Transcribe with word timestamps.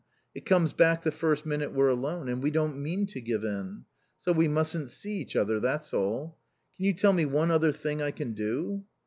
It 0.33 0.47
comes 0.47 0.73
back 0.73 1.03
the 1.03 1.11
first 1.11 1.45
minute 1.45 1.73
we're 1.73 1.87
alone. 1.89 2.27
And 2.27 2.41
we 2.41 2.49
don't 2.49 2.81
mean 2.81 3.05
to 3.05 3.21
give 3.21 3.43
in. 3.43 3.85
So 4.17 4.31
we 4.31 4.47
mustn't 4.47 4.89
see 4.89 5.17
each 5.19 5.35
other, 5.35 5.59
that's 5.59 5.93
all. 5.93 6.39
Can 6.75 6.85
you 6.85 6.93
tell 6.93 7.13
me 7.13 7.25
one 7.27 7.51
other 7.51 7.71
thing 7.71 8.01
I 8.01 8.09
can 8.09 8.33
do?" 8.33 8.83